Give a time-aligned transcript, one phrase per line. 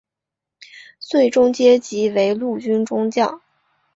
[0.99, 3.39] 最终阶级为陆军中将。